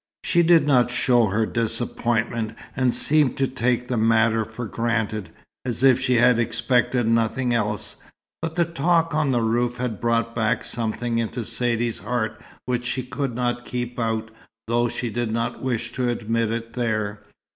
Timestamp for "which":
12.65-12.87